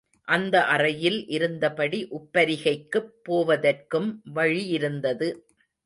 அந்த 0.27 0.63
அறையில் 0.65 1.27
இருந்தபடி 1.27 1.99
உப்பரிகைக்குப் 2.11 3.13
போவதற்கும் 3.23 4.09
வழியிருந்தது. 4.35 5.29